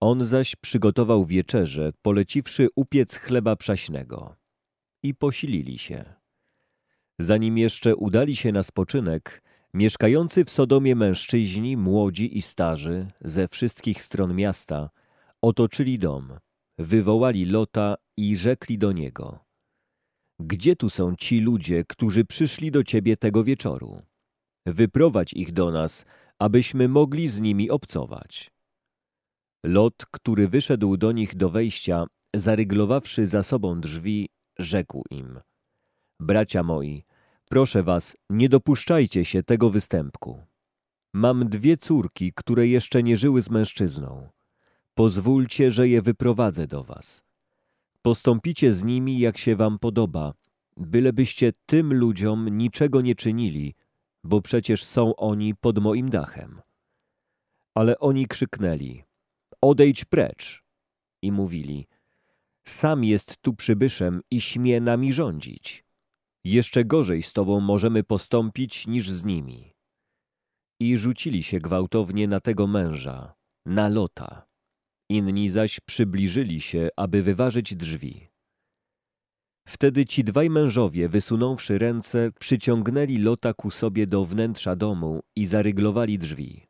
On 0.00 0.26
zaś 0.26 0.56
przygotował 0.56 1.24
wieczerze, 1.24 1.92
poleciwszy 2.02 2.68
upiec 2.76 3.16
chleba 3.16 3.56
przaśnego. 3.56 4.36
I 5.02 5.14
posilili 5.14 5.78
się. 5.78 6.14
Zanim 7.18 7.58
jeszcze 7.58 7.96
udali 7.96 8.36
się 8.36 8.52
na 8.52 8.62
spoczynek, 8.62 9.42
mieszkający 9.74 10.44
w 10.44 10.50
Sodomie 10.50 10.96
mężczyźni, 10.96 11.76
młodzi 11.76 12.38
i 12.38 12.42
starzy, 12.42 13.06
ze 13.20 13.48
wszystkich 13.48 14.02
stron 14.02 14.34
miasta, 14.34 14.90
otoczyli 15.42 15.98
dom, 15.98 16.38
wywołali 16.78 17.44
Lota 17.44 17.96
i 18.16 18.36
rzekli 18.36 18.78
do 18.78 18.92
niego– 18.92 19.38
gdzie 20.40 20.76
tu 20.76 20.90
są 20.90 21.16
ci 21.16 21.40
ludzie, 21.40 21.84
którzy 21.84 22.24
przyszli 22.24 22.70
do 22.70 22.84
ciebie 22.84 23.16
tego 23.16 23.44
wieczoru? 23.44 24.02
Wyprowadź 24.66 25.32
ich 25.32 25.52
do 25.52 25.70
nas, 25.70 26.04
abyśmy 26.38 26.88
mogli 26.88 27.28
z 27.28 27.40
nimi 27.40 27.70
obcować. 27.70 28.50
Lot, 29.64 30.06
który 30.10 30.48
wyszedł 30.48 30.96
do 30.96 31.12
nich 31.12 31.36
do 31.36 31.50
wejścia, 31.50 32.06
zaryglowawszy 32.36 33.26
za 33.26 33.42
sobą 33.42 33.80
drzwi, 33.80 34.28
rzekł 34.58 35.04
im: 35.10 35.40
Bracia 36.20 36.62
moi, 36.62 37.04
proszę 37.48 37.82
was, 37.82 38.16
nie 38.30 38.48
dopuszczajcie 38.48 39.24
się 39.24 39.42
tego 39.42 39.70
występku. 39.70 40.42
Mam 41.12 41.48
dwie 41.48 41.76
córki, 41.76 42.32
które 42.32 42.66
jeszcze 42.66 43.02
nie 43.02 43.16
żyły 43.16 43.42
z 43.42 43.50
mężczyzną. 43.50 44.28
Pozwólcie, 44.94 45.70
że 45.70 45.88
je 45.88 46.02
wyprowadzę 46.02 46.66
do 46.66 46.84
was. 46.84 47.24
Postąpicie 48.02 48.72
z 48.72 48.84
nimi, 48.84 49.18
jak 49.18 49.38
się 49.38 49.56
wam 49.56 49.78
podoba, 49.78 50.34
bylebyście 50.76 51.52
tym 51.66 51.94
ludziom 51.94 52.48
niczego 52.48 53.00
nie 53.00 53.14
czynili, 53.14 53.74
bo 54.24 54.40
przecież 54.40 54.84
są 54.84 55.16
oni 55.16 55.54
pod 55.54 55.78
moim 55.78 56.10
dachem. 56.10 56.60
Ale 57.74 57.98
oni 57.98 58.26
krzyknęli, 58.26 59.04
odejdź 59.60 60.04
precz! 60.04 60.62
I 61.22 61.32
mówili, 61.32 61.86
sam 62.64 63.04
jest 63.04 63.36
tu 63.36 63.54
przybyszem 63.54 64.20
i 64.30 64.40
śmie 64.40 64.80
nami 64.80 65.12
rządzić. 65.12 65.83
Jeszcze 66.44 66.84
gorzej 66.84 67.22
z 67.22 67.32
tobą 67.32 67.60
możemy 67.60 68.02
postąpić 68.02 68.86
niż 68.86 69.10
z 69.10 69.24
nimi. 69.24 69.72
I 70.80 70.96
rzucili 70.96 71.42
się 71.42 71.60
gwałtownie 71.60 72.28
na 72.28 72.40
tego 72.40 72.66
męża, 72.66 73.34
na 73.66 73.88
Lota. 73.88 74.46
Inni 75.10 75.48
zaś 75.48 75.80
przybliżyli 75.80 76.60
się, 76.60 76.88
aby 76.96 77.22
wyważyć 77.22 77.76
drzwi. 77.76 78.28
Wtedy 79.68 80.06
ci 80.06 80.24
dwaj 80.24 80.50
mężowie, 80.50 81.08
wysunąwszy 81.08 81.78
ręce, 81.78 82.30
przyciągnęli 82.40 83.18
Lota 83.18 83.54
ku 83.54 83.70
sobie 83.70 84.06
do 84.06 84.24
wnętrza 84.24 84.76
domu 84.76 85.22
i 85.36 85.46
zaryglowali 85.46 86.18
drzwi. 86.18 86.66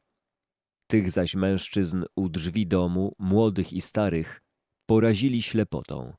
Tych 0.91 1.11
zaś 1.11 1.35
mężczyzn 1.35 2.05
u 2.17 2.29
drzwi 2.29 2.67
domu, 2.67 3.15
młodych 3.19 3.73
i 3.73 3.81
starych, 3.81 4.43
porazili 4.87 5.43
ślepotą. 5.43 6.13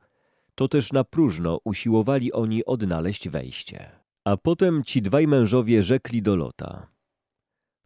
To 0.55 0.67
też 0.67 0.91
na 0.93 1.03
próżno 1.03 1.59
usiłowali 1.63 2.33
oni 2.33 2.65
odnaleźć 2.65 3.29
wejście. 3.29 3.91
A 4.25 4.38
potem 4.38 4.83
ci 4.83 5.01
dwaj 5.01 5.27
mężowie 5.27 5.83
rzekli 5.83 6.21
do 6.21 6.35
Lota. 6.35 6.88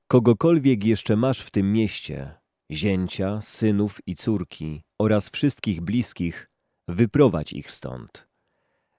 Kogokolwiek 0.07 0.85
jeszcze 0.85 1.15
masz 1.15 1.41
w 1.41 1.51
tym 1.51 1.73
mieście, 1.73 2.39
zięcia, 2.71 3.41
synów 3.41 4.01
i 4.07 4.15
córki 4.15 4.81
oraz 4.99 5.29
wszystkich 5.29 5.81
bliskich, 5.81 6.49
wyprowadź 6.87 7.53
ich 7.53 7.71
stąd. 7.71 8.27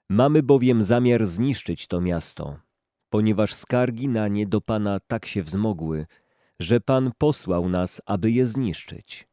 Mamy 0.09 0.43
bowiem 0.43 0.83
zamiar 0.83 1.25
zniszczyć 1.25 1.87
to 1.87 2.01
miasto, 2.01 2.59
ponieważ 3.09 3.53
skargi 3.53 4.07
na 4.07 4.27
nie 4.27 4.47
do 4.47 4.61
Pana 4.61 4.99
tak 5.07 5.25
się 5.25 5.43
wzmogły, 5.43 6.05
że 6.59 6.79
Pan 6.79 7.11
posłał 7.17 7.69
nas, 7.69 8.01
aby 8.05 8.31
je 8.31 8.47
zniszczyć. 8.47 9.30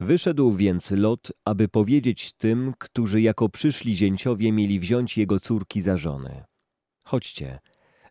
Wyszedł 0.00 0.52
więc 0.52 0.90
Lot, 0.90 1.32
aby 1.44 1.68
powiedzieć 1.68 2.32
tym, 2.32 2.74
którzy 2.78 3.20
jako 3.20 3.48
przyszli 3.48 3.96
zięciowie 3.96 4.52
mieli 4.52 4.80
wziąć 4.80 5.18
jego 5.18 5.40
córki 5.40 5.80
za 5.80 5.96
żony. 5.96 6.44
Chodźcie, 7.04 7.58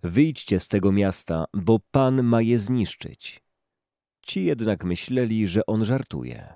wyjdźcie 0.03 0.59
z 0.59 0.67
tego 0.67 0.91
miasta, 0.91 1.45
bo 1.53 1.79
Pan 1.91 2.23
ma 2.23 2.41
je 2.41 2.59
zniszczyć. 2.59 3.43
Ci 4.21 4.43
jednak 4.43 4.83
myśleli, 4.83 5.47
że 5.47 5.65
on 5.65 5.85
żartuje. 5.85 6.53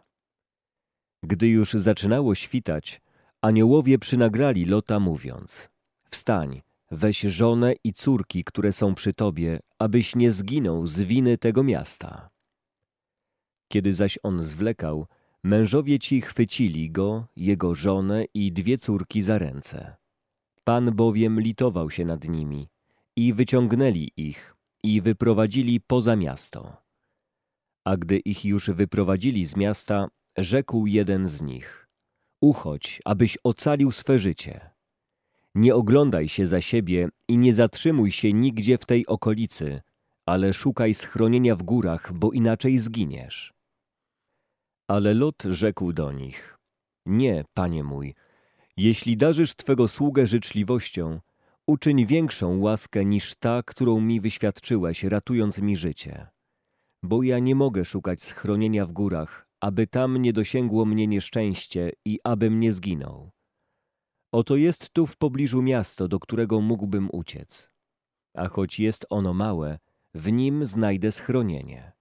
Gdy 1.24 1.48
już 1.48 1.74
zaczynało 1.74 2.36
świtać, 2.36 3.02
aniołowie 3.42 4.00
przynagrali 4.00 4.66
Lota 4.66 5.00
mówiąc 5.00 5.70
Wstań, 6.10 6.62
weź 6.92 7.20
żonę 7.22 7.74
i 7.84 7.94
córki, 7.94 8.44
które 8.44 8.74
są 8.74 8.96
przy 8.96 9.14
tobie, 9.14 9.60
abyś 9.80 10.16
nie 10.16 10.32
zginął 10.32 10.86
z 10.86 11.02
winy 11.02 11.38
tego 11.38 11.64
miasta. 11.64 12.30
Kiedy 13.68 13.94
zaś 13.94 14.20
on 14.24 14.44
zwlekał, 14.44 15.08
mężowie 15.44 16.00
ci 16.00 16.22
chwycili 16.22 16.92
go, 16.92 17.28
jego 17.36 17.76
żonę 17.76 18.26
i 18.34 18.52
dwie 18.52 18.78
córki 18.78 19.22
za 19.22 19.38
ręce. 19.38 19.96
Pan 20.64 20.92
bowiem 20.92 21.40
litował 21.42 21.90
się 21.90 22.06
nad 22.06 22.28
nimi 22.28 22.68
i 23.16 23.34
wyciągnęli 23.34 24.12
ich 24.18 24.56
i 24.84 25.02
wyprowadzili 25.02 25.82
poza 25.82 26.16
miasto. 26.16 26.78
A 27.86 27.98
gdy 27.98 28.18
ich 28.18 28.46
już 28.46 28.70
wyprowadzili 28.70 29.46
z 29.46 29.56
miasta, 29.56 30.08
rzekł 30.38 30.86
jeden 30.86 31.28
z 31.28 31.42
nich: 31.42 31.88
Uchodź, 32.42 33.02
abyś 33.06 33.38
ocalił 33.44 33.92
swe 33.92 34.18
życie. 34.18 34.70
Nie 35.56 35.76
oglądaj 35.76 36.30
się 36.30 36.48
za 36.48 36.62
siebie 36.62 37.10
i 37.28 37.38
nie 37.38 37.54
zatrzymuj 37.54 38.12
się 38.12 38.34
nigdzie 38.34 38.78
w 38.78 38.86
tej 38.86 39.08
okolicy, 39.08 39.82
ale 40.26 40.54
szukaj 40.54 40.94
schronienia 40.94 41.56
w 41.56 41.64
górach, 41.64 42.14
bo 42.14 42.32
inaczej 42.32 42.78
zginiesz. 42.78 43.59
Ale 44.90 45.14
Lot 45.14 45.44
rzekł 45.44 45.94
do 45.94 46.12
nich: 46.12 46.58
Nie, 47.06 47.44
panie 47.54 47.84
mój, 47.84 48.16
jeśli 48.78 49.18
darzysz 49.18 49.56
twego 49.56 49.88
sługę 49.88 50.28
życzliwością, 50.28 51.20
uczyń 51.68 52.06
większą 52.06 52.60
łaskę 52.60 53.06
niż 53.06 53.36
ta, 53.36 53.64
którą 53.66 54.02
mi 54.02 54.22
wyświadczyłeś, 54.22 55.04
ratując 55.04 55.58
mi 55.60 55.76
życie 55.76 56.28
bo 57.04 57.24
ja 57.24 57.40
nie 57.40 57.56
mogę 57.56 57.86
szukać 57.86 58.22
schronienia 58.22 58.86
w 58.86 58.92
górach, 58.92 59.48
aby 59.62 59.88
tam 59.88 60.18
nie 60.18 60.34
dosięgło 60.34 60.86
mnie 60.86 61.08
nieszczęście 61.08 61.92
i 62.06 62.20
abym 62.24 62.60
nie 62.60 62.74
zginął. 62.74 63.32
Oto 64.32 64.56
jest 64.56 64.90
tu 64.90 65.08
w 65.08 65.18
pobliżu 65.18 65.62
miasto, 65.62 66.08
do 66.08 66.20
którego 66.20 66.62
mógłbym 66.62 67.10
uciec. 67.12 67.70
A 68.36 68.48
choć 68.48 68.80
jest 68.80 69.06
ono 69.10 69.34
małe, 69.34 69.80
w 70.14 70.32
nim 70.32 70.66
znajdę 70.66 71.12
schronienie. 71.12 71.92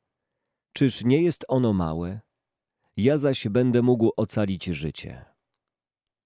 Czyż 0.73 1.05
nie 1.05 1.23
jest 1.23 1.45
ono 1.49 1.73
małe? 1.73 2.21
Ja 2.99 3.19
zaś 3.19 3.49
będę 3.49 3.83
mógł 3.83 4.11
ocalić 4.17 4.65
życie. 4.65 5.25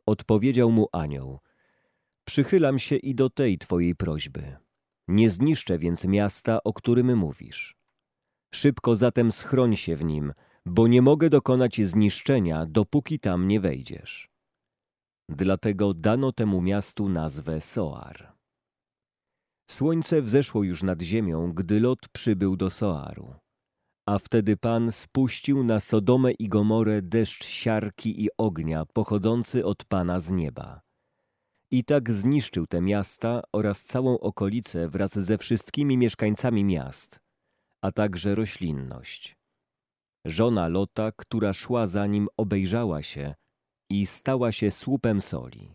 Odpowiedział 0.06 0.70
mu 0.70 0.88
anioł, 0.92 1.38
przychylam 2.24 2.78
się 2.78 2.96
i 2.96 3.14
do 3.14 3.30
tej 3.30 3.58
twojej 3.58 3.94
prośby. 3.94 4.56
Nie 5.08 5.30
zniszczę 5.30 5.78
więc 5.78 6.04
miasta, 6.04 6.62
o 6.64 6.72
którym 6.72 7.16
mówisz. 7.16 7.76
Szybko 8.54 8.96
zatem 8.96 9.32
schroń 9.32 9.76
się 9.76 9.96
w 9.96 10.04
nim, 10.04 10.32
bo 10.66 10.86
nie 10.86 11.02
mogę 11.02 11.30
dokonać 11.30 11.80
zniszczenia, 11.86 12.66
dopóki 12.66 13.18
tam 13.18 13.48
nie 13.48 13.60
wejdziesz. 13.60 14.28
Dlatego 15.28 15.94
dano 15.94 16.32
temu 16.32 16.62
miastu 16.62 17.08
nazwę 17.08 17.60
Soar. 17.60 18.32
Słońce 19.70 20.22
wzeszło 20.22 20.62
już 20.64 20.82
nad 20.82 21.02
ziemią, 21.02 21.52
gdy 21.52 21.80
Lot 21.80 22.08
przybył 22.08 22.56
do 22.56 22.70
Soaru. 22.70 23.34
A 24.06 24.18
wtedy 24.18 24.56
Pan 24.56 24.92
spuścił 24.92 25.64
na 25.64 25.80
Sodomę 25.80 26.32
i 26.32 26.48
Gomorę 26.48 27.02
deszcz 27.02 27.44
siarki 27.44 28.24
i 28.24 28.28
ognia 28.38 28.86
pochodzący 28.86 29.64
od 29.64 29.84
Pana 29.84 30.20
z 30.20 30.30
nieba. 30.30 30.80
I 31.70 31.84
tak 31.84 32.10
zniszczył 32.10 32.66
te 32.66 32.80
miasta 32.80 33.42
oraz 33.52 33.84
całą 33.84 34.18
okolicę 34.18 34.88
wraz 34.88 35.18
ze 35.18 35.38
wszystkimi 35.38 35.96
mieszkańcami 35.96 36.64
miast, 36.64 37.20
a 37.80 37.90
także 37.90 38.34
roślinność. 38.34 39.36
Żona 40.24 40.68
Lota, 40.68 41.12
która 41.16 41.52
szła 41.52 41.86
za 41.86 42.06
nim, 42.06 42.28
obejrzała 42.36 43.02
się 43.02 43.34
i 43.90 44.06
stała 44.06 44.52
się 44.52 44.70
słupem 44.70 45.20
soli. 45.20 45.74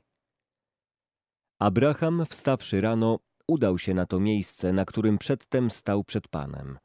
Abraham, 1.59 2.25
wstawszy 2.25 2.81
rano, 2.81 3.19
udał 3.47 3.77
się 3.77 3.93
na 3.93 4.05
to 4.05 4.19
miejsce, 4.19 4.73
na 4.73 4.85
którym 4.85 5.17
przedtem 5.17 5.69
stał 5.69 6.03
przed 6.03 6.27
Panem. 6.27 6.77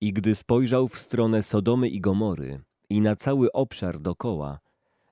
I 0.00 0.12
gdy 0.12 0.34
spojrzał 0.34 0.88
w 0.88 0.98
stronę 0.98 1.42
Sodomy 1.42 1.88
i 1.88 2.00
Gomory 2.00 2.60
i 2.90 3.00
na 3.00 3.16
cały 3.16 3.52
obszar 3.52 4.00
dokoła, 4.00 4.58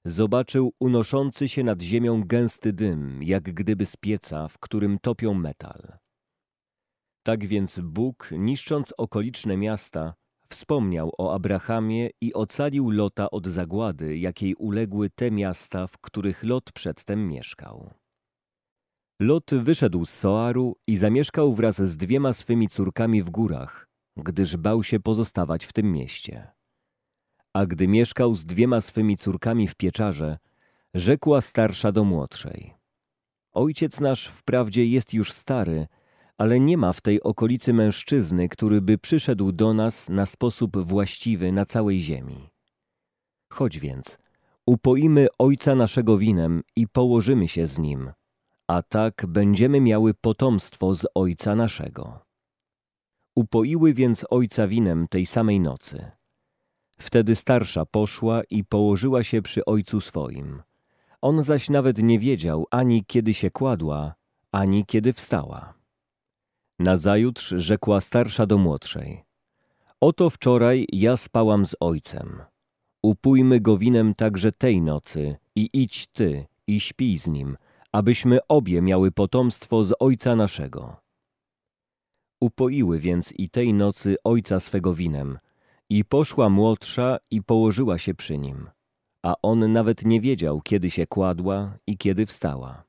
zobaczył 0.05 0.73
unoszący 0.81 1.49
się 1.49 1.65
nad 1.65 1.83
ziemią 1.83 2.23
gęsty 2.25 2.73
dym, 2.73 3.23
jak 3.23 3.43
gdyby 3.43 3.87
z 3.87 3.97
pieca, 3.97 4.49
w 4.49 4.59
którym 4.59 4.99
topią 4.99 5.35
metal. 5.35 5.99
Tak 7.23 7.47
więc 7.47 7.81
Bóg, 7.81 8.31
niszcząc 8.33 8.95
okoliczne 8.97 9.57
miasta, 9.57 10.15
wspomniał 10.49 11.13
o 11.19 11.35
Abrahamie 11.35 12.11
i 12.21 12.35
ocalił 12.35 12.91
Lota 12.91 13.31
od 13.31 13.47
zagłady, 13.47 14.19
jakiej 14.19 14.55
uległy 14.55 15.11
te 15.11 15.31
miasta, 15.31 15.87
w 15.87 15.99
których 15.99 16.45
Lot 16.45 16.73
przedtem 16.73 17.29
mieszkał. 17.29 17.91
Lot 19.21 19.51
wyszedł 19.55 20.05
z 20.05 20.11
Soaru 20.11 20.77
i 20.87 20.97
zamieszkał 20.97 21.55
wraz 21.55 21.83
z 21.83 21.97
dwiema 21.97 22.33
swymi 22.33 22.69
córkami 22.69 23.23
w 23.23 23.31
górach, 23.31 23.88
gdyż 24.25 24.57
bał 24.57 24.83
się 24.83 25.01
pozostawać 25.01 25.65
w 25.65 25.73
tym 25.73 25.93
mieście. 25.93 26.53
A 27.53 27.67
gdy 27.67 27.89
mieszkał 27.89 28.35
z 28.35 28.45
dwiema 28.45 28.81
swymi 28.81 29.17
córkami 29.17 29.69
w 29.69 29.75
pieczarze, 29.75 30.39
rzekła 30.95 31.41
starsza 31.41 31.93
do 31.93 32.05
młodszej. 32.05 32.75
Ojciec 33.53 34.01
nasz 34.01 34.27
wprawdzie 34.27 34.87
jest 34.87 35.15
już 35.15 35.33
stary, 35.33 35.87
ale 36.39 36.61
nie 36.61 36.77
ma 36.77 36.93
w 36.93 37.01
tej 37.01 37.23
okolicy 37.23 37.73
mężczyzny, 37.73 38.49
który 38.49 38.81
by 38.81 38.99
przyszedł 38.99 39.53
do 39.53 39.75
nas 39.75 40.09
na 40.09 40.27
sposób 40.27 40.77
właściwy 40.77 41.53
na 41.53 41.65
całej 41.65 42.01
ziemi. 42.01 42.51
Chodź 43.53 43.79
więc, 43.79 44.19
upoimy 44.67 45.27
ojca 45.39 45.75
naszego 45.75 46.19
winem 46.19 46.63
i 46.77 46.89
położymy 46.89 47.49
się 47.49 47.67
z 47.67 47.79
nim, 47.79 48.13
a 48.67 48.83
tak 48.83 49.27
będziemy 49.29 49.81
miały 49.81 50.15
potomstwo 50.15 50.95
z 50.95 51.07
ojca 51.15 51.55
naszego. 51.55 52.28
Upoiły 53.39 53.95
więc 53.95 54.27
ojca 54.31 54.67
winem 54.67 55.09
tej 55.09 55.27
samej 55.27 55.61
nocy. 55.61 56.11
Wtedy 57.01 57.37
starsza 57.37 57.87
poszła 57.87 58.43
i 58.51 58.65
położyła 58.65 59.23
się 59.23 59.43
przy 59.43 59.65
ojcu 59.65 60.01
swoim. 60.01 60.63
On 61.21 61.43
zaś 61.43 61.71
nawet 61.71 61.99
nie 61.99 62.19
wiedział 62.19 62.67
ani 62.71 63.05
kiedy 63.05 63.35
się 63.35 63.51
kładła, 63.51 64.15
ani 64.53 64.87
kiedy 64.87 65.13
wstała. 65.13 65.75
Nazajutrz 66.79 67.49
rzekła 67.49 68.01
starsza 68.01 68.47
do 68.47 68.59
młodszej. 68.59 69.25
Oto 70.01 70.31
wczoraj 70.31 70.87
ja 70.93 71.17
spałam 71.17 71.67
z 71.67 71.77
ojcem. 71.81 72.43
Upójmy 73.03 73.61
go 73.61 73.79
winem 73.79 74.15
także 74.15 74.53
tej 74.53 74.83
nocy 74.83 75.37
i 75.57 75.71
idź 75.73 76.07
ty 76.07 76.47
i 76.67 76.81
śpij 76.81 77.19
z 77.19 77.27
nim, 77.27 77.57
abyśmy 77.93 78.39
obie 78.49 78.83
miały 78.83 79.11
potomstwo 79.11 79.85
z 79.85 79.95
ojca 80.01 80.37
naszego. 80.37 81.08
Upoiły 82.41 82.99
więc 82.99 83.33
i 83.33 83.51
tej 83.51 83.75
nocy 83.75 84.17
ojca 84.25 84.61
swego 84.61 84.95
winem 84.95 85.39
i 85.91 86.05
poszła 86.05 86.49
młodsza 86.49 87.19
i 87.31 87.43
położyła 87.43 87.99
się 87.99 88.15
przy 88.15 88.39
nim, 88.39 88.71
a 89.23 89.35
on 89.43 89.73
nawet 89.73 90.05
nie 90.05 90.21
wiedział, 90.21 90.61
kiedy 90.61 90.91
się 90.91 91.07
kładła 91.07 91.79
i 91.87 91.97
kiedy 91.97 92.27
wstała. 92.27 92.85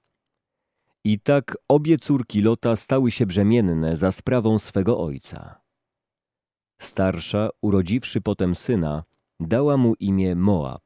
I 1.03 1.19
tak 1.19 1.57
obie 1.67 1.97
córki 1.97 2.41
Lota 2.41 2.75
stały 2.75 3.11
się 3.11 3.25
brzemienne 3.25 3.97
za 3.97 4.11
sprawą 4.11 4.59
swego 4.59 4.99
ojca. 4.99 5.61
Starsza, 6.81 7.49
urodziwszy 7.61 8.21
potem 8.21 8.55
syna, 8.55 9.03
dała 9.39 9.77
mu 9.77 9.93
imię 9.99 10.35
Moab. 10.35 10.83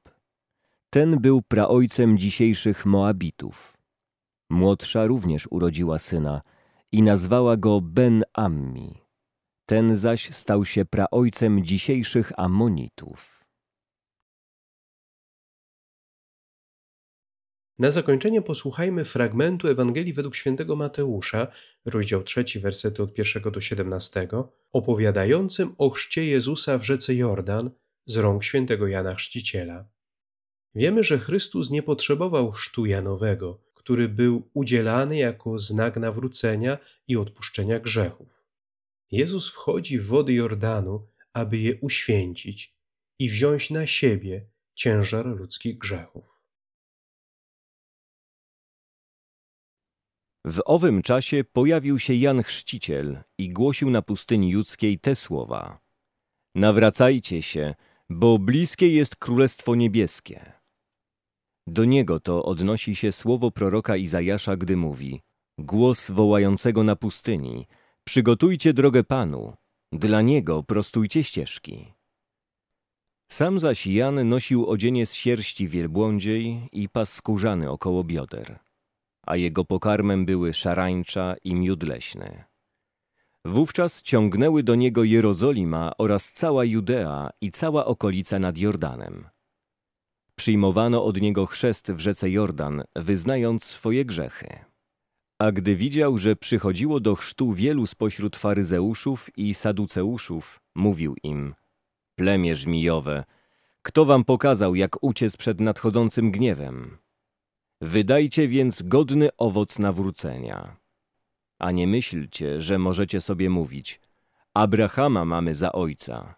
Ten 0.89 1.19
był 1.19 1.41
praojcem 1.41 2.17
dzisiejszych 2.17 2.86
Moabitów. 2.86 3.78
Młodsza 4.49 5.06
również 5.06 5.47
urodziła 5.52 5.99
syna 5.99 6.41
i 6.93 7.01
nazwała 7.01 7.58
go 7.58 7.82
Ben-Ammi. 7.82 9.01
Ten 9.65 9.95
zaś 9.95 10.36
stał 10.36 10.65
się 10.65 10.86
praojcem 10.86 11.65
dzisiejszych 11.65 12.32
Ammonitów. 12.38 13.45
Na 17.79 17.91
zakończenie 17.91 18.41
posłuchajmy 18.41 19.06
fragmentu 19.06 19.67
Ewangelii 19.67 20.13
według 20.13 20.36
świętego 20.36 20.75
Mateusza, 20.75 21.47
rozdział 21.86 22.23
3, 22.23 22.45
wersety 22.60 23.03
od 23.03 23.17
1 23.17 23.51
do 23.51 23.62
17, 23.62 24.27
opowiadającym 24.71 25.75
o 25.77 25.89
chrzcie 25.89 26.25
Jezusa 26.25 26.77
w 26.77 26.84
rzece 26.84 27.15
Jordan 27.15 27.71
z 28.06 28.17
rąk 28.17 28.43
świętego 28.43 28.88
Jana 28.88 29.15
Chrzciciela. 29.15 29.86
Wiemy, 30.75 31.03
że 31.03 31.19
Chrystus 31.19 31.69
nie 31.69 31.84
potrzebował 31.84 32.51
chrztu 32.51 32.86
Janowego, 32.86 33.62
który 33.84 34.10
był 34.10 34.50
udzielany 34.54 35.17
jako 35.17 35.60
znak 35.60 35.98
nawrócenia 35.98 36.78
i 37.08 37.17
odpuszczenia 37.17 37.80
grzechów. 37.80 38.43
Jezus 39.12 39.52
wchodzi 39.52 40.00
w 40.00 40.06
wody 40.06 40.34
Jordanu, 40.34 41.08
aby 41.34 41.58
je 41.58 41.76
uświęcić 41.82 42.76
i 43.19 43.30
wziąć 43.30 43.69
na 43.69 43.86
siebie 43.86 44.46
ciężar 44.76 45.26
ludzkich 45.26 45.78
grzechów. 45.78 46.24
W 50.46 50.62
owym 50.65 51.02
czasie 51.02 51.43
pojawił 51.43 52.00
się 52.00 52.13
Jan 52.13 52.43
Chrzciciel 52.43 53.24
i 53.38 53.50
głosił 53.50 53.89
na 53.89 54.02
pustyni 54.02 54.50
judzkiej 54.50 55.00
te 55.00 55.15
słowa. 55.15 55.80
Nawracajcie 56.56 57.41
się, 57.41 57.76
bo 58.10 58.39
bliskie 58.39 58.88
jest 58.93 59.15
Królestwo 59.15 59.76
Niebieskie. 59.76 60.62
Do 61.67 61.86
niego 61.86 62.19
to 62.19 62.45
odnosi 62.45 62.95
się 62.95 63.12
słowo 63.12 63.52
proroka 63.52 63.95
Izajasza, 63.95 64.58
gdy 64.58 64.78
mówi 64.78 65.21
Głos 65.58 66.12
wołającego 66.12 66.84
na 66.84 66.95
pustyni, 66.95 67.67
przygotujcie 68.04 68.73
drogę 68.73 69.04
Panu, 69.04 69.54
dla 69.91 70.21
niego 70.21 70.63
prostujcie 70.63 71.23
ścieżki. 71.23 71.93
Sam 73.32 73.60
zaś 73.60 73.88
Jan 73.88 74.30
nosił 74.30 74.69
odzienie 74.69 75.06
z 75.06 75.13
sierści 75.13 75.67
wielbłądziej 75.67 76.69
i 76.71 76.89
pas 76.89 77.13
skórzany 77.13 77.71
około 77.71 78.04
bioder 78.04 78.60
a 79.26 79.36
jego 79.36 79.65
pokarmem 79.65 80.26
były 80.26 80.54
szarańcza 80.54 81.36
i 81.43 81.56
miód 81.56 81.84
leśny. 81.84 82.43
Wówczas 83.45 84.02
ciągnęły 84.02 84.63
do 84.63 84.76
niego 84.76 85.04
Jerozolima 85.04 85.91
oraz 85.97 86.32
cała 86.32 86.65
Judea 86.65 87.30
i 87.41 87.52
cała 87.52 87.86
okolica 87.86 88.39
nad 88.39 88.58
Jordanem. 88.58 89.30
Przyjmowano 90.36 91.06
od 91.06 91.22
niego 91.22 91.46
chrzest 91.46 91.91
w 91.91 92.00
rzece 92.00 92.30
Jordan, 92.30 92.84
wyznając 92.96 93.63
swoje 93.63 94.06
grzechy. 94.06 94.60
A 95.39 95.52
gdy 95.52 95.76
widział, 95.76 96.17
że 96.17 96.36
przychodziło 96.36 97.00
do 97.00 97.15
chrztu 97.15 97.54
wielu 97.54 97.88
spośród 97.88 98.38
faryzeuszów 98.38 99.38
i 99.38 99.54
saduceuszów, 99.54 100.60
mówił 100.76 101.15
im: 101.24 101.56
Plemię 102.15 102.56
żmijowe, 102.56 103.24
kto 103.82 104.06
wam 104.06 104.24
pokazał, 104.24 104.76
jak 104.76 105.04
uciec 105.04 105.38
przed 105.38 105.62
nadchodzącym 105.62 106.32
gniewem? 106.32 106.98
Wydajcie 107.82 108.48
więc 108.48 108.82
godny 108.82 109.30
owoc 109.38 109.80
nawrócenia. 109.80 110.78
A 111.60 111.72
nie 111.72 111.88
myślcie, 111.88 112.62
że 112.62 112.80
możecie 112.80 113.22
sobie 113.22 113.50
mówić, 113.50 114.02
Abrahama 114.54 115.26
mamy 115.26 115.56
za 115.56 115.72
ojca. 115.72 116.36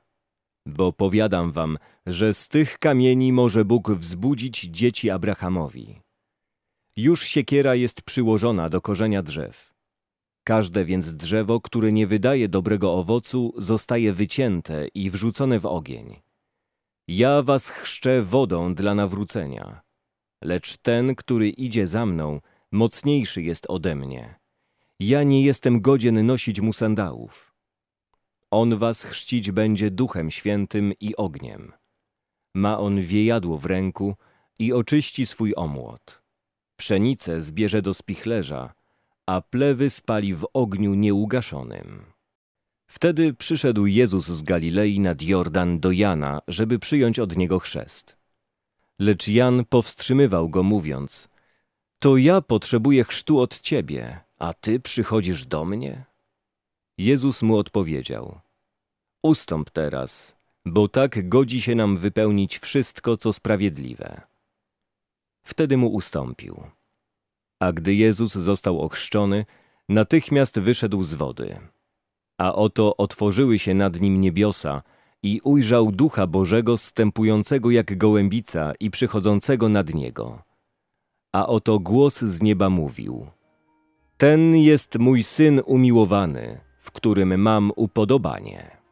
Bo 0.65 0.93
powiadam 0.93 1.51
wam, 1.51 1.78
że 2.06 2.34
z 2.34 2.47
tych 2.47 2.80
kamieni 2.80 3.34
może 3.34 3.65
Bóg 3.65 3.91
wzbudzić 3.91 4.62
dzieci 4.62 5.10
Abrahamowi. 5.10 5.99
Już 6.97 7.23
siekiera 7.23 7.75
jest 7.75 8.01
przyłożona 8.01 8.69
do 8.69 8.82
korzenia 8.82 9.23
drzew. 9.23 9.73
Każde 10.43 10.86
więc 10.86 11.13
drzewo, 11.13 11.62
które 11.62 11.91
nie 11.91 12.08
wydaje 12.08 12.49
dobrego 12.49 12.93
owocu, 12.93 13.54
zostaje 13.58 14.13
wycięte 14.13 14.88
i 14.88 15.10
wrzucone 15.10 15.60
w 15.60 15.65
ogień. 15.65 16.21
Ja 17.08 17.41
was 17.41 17.69
chrzczę 17.69 18.21
wodą 18.21 18.75
dla 18.75 18.95
nawrócenia, 18.95 19.82
lecz 20.43 20.78
ten, 20.78 21.15
który 21.15 21.49
idzie 21.49 21.88
za 21.88 22.06
mną, 22.06 22.41
mocniejszy 22.71 23.41
jest 23.41 23.65
ode 23.69 23.95
mnie. 23.95 24.36
Ja 24.99 25.23
nie 25.23 25.43
jestem 25.43 25.82
godzien 25.82 26.25
nosić 26.25 26.62
mu 26.62 26.73
sandałów. 26.73 27.55
On 28.58 28.78
was 28.78 29.04
chrzcić 29.04 29.52
będzie 29.52 29.91
duchem 29.91 30.32
świętym 30.32 30.94
i 31.02 31.15
ogniem. 31.15 31.72
Ma 32.54 32.80
on 32.80 33.02
wiejadło 33.02 33.58
w 33.58 33.65
ręku 33.65 34.15
i 34.60 34.74
oczyści 34.74 35.26
swój 35.26 35.54
omłot. 35.56 36.22
Pszenicę 36.78 37.41
zbierze 37.41 37.82
do 37.82 37.94
spichlerza, 37.94 38.74
a 39.26 39.41
plewy 39.41 39.89
spali 39.89 40.36
w 40.36 40.48
ogniu 40.54 40.94
nieugaszonym. 40.94 42.06
Wtedy 42.88 43.34
przyszedł 43.34 43.86
Jezus 43.86 44.26
z 44.28 44.41
Galilei 44.41 45.00
nad 45.00 45.22
Jordan 45.22 45.80
do 45.80 45.91
Jana, 45.91 46.41
żeby 46.48 46.80
przyjąć 46.80 47.20
od 47.20 47.38
niego 47.38 47.60
chrzest. 47.60 48.18
Lecz 49.00 49.28
Jan 49.28 49.65
powstrzymywał 49.65 50.50
go, 50.50 50.63
mówiąc: 50.63 51.30
To 52.00 52.18
ja 52.18 52.41
potrzebuję 52.41 53.04
chrztu 53.04 53.39
od 53.39 53.62
ciebie, 53.62 54.20
a 54.39 54.54
ty 54.54 54.80
przychodzisz 54.80 55.46
do 55.46 55.65
mnie? 55.65 56.06
Jezus 56.98 57.41
mu 57.41 57.58
odpowiedział: 57.58 58.45
Ustąp 59.26 59.70
teraz, 59.70 60.36
bo 60.66 60.88
tak 60.88 61.30
godzi 61.30 61.62
się 61.62 61.76
nam 61.76 61.98
wypełnić 61.98 62.60
wszystko, 62.60 63.18
co 63.18 63.34
sprawiedliwe. 63.34 64.22
Wtedy 65.44 65.78
mu 65.78 65.88
ustąpił. 65.88 66.64
A 67.60 67.72
gdy 67.72 67.96
Jezus 67.96 68.34
został 68.34 68.82
ochrzczony, 68.82 69.46
natychmiast 69.90 70.60
wyszedł 70.60 71.04
z 71.04 71.14
wody. 71.14 71.60
A 72.38 72.56
oto 72.56 72.98
otworzyły 72.98 73.60
się 73.60 73.74
nad 73.74 74.02
nim 74.02 74.22
niebiosa 74.22 74.84
i 75.24 75.42
ujrzał 75.44 75.92
Ducha 75.92 76.28
Bożego 76.28 76.78
stępującego 76.78 77.72
jak 77.72 77.98
gołębica 77.98 78.74
i 78.80 78.92
przychodzącego 78.92 79.70
nad 79.70 79.94
niego. 79.94 80.44
A 81.34 81.48
oto 81.48 81.80
głos 81.80 82.22
z 82.22 82.42
nieba 82.42 82.70
mówił: 82.70 83.28
Ten 84.18 84.56
jest 84.56 85.00
mój 85.00 85.24
syn 85.24 85.62
umiłowany, 85.66 86.62
w 86.80 86.92
którym 86.92 87.42
mam 87.42 87.72
upodobanie. 87.76 88.85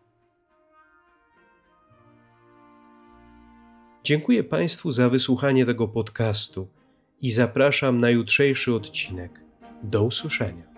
Dziękuję 4.03 4.43
Państwu 4.43 4.91
za 4.91 5.09
wysłuchanie 5.09 5.65
tego 5.65 5.87
podcastu 5.87 6.67
i 7.21 7.31
zapraszam 7.31 7.99
na 7.99 8.09
jutrzejszy 8.09 8.73
odcinek. 8.75 9.43
Do 9.83 10.03
usłyszenia. 10.03 10.72